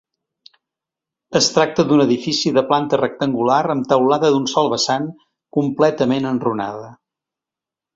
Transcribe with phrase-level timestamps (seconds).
[1.39, 5.09] Es tracta d'un edifici de planta rectangular amb teulada d'un sol vessant,
[5.61, 6.95] completament enrunada.